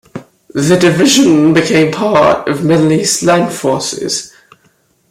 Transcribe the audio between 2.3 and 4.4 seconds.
of Middle East Land Forces.